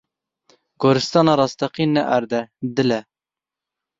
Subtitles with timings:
[0.81, 2.41] Goristana rasteqîn ne erd e,
[2.75, 2.99] dil e.